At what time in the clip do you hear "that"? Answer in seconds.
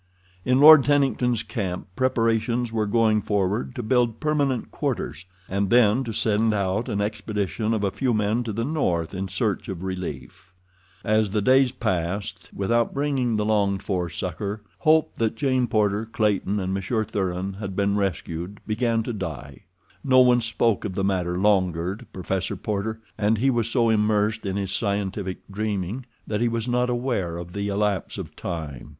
15.17-15.35, 26.25-26.41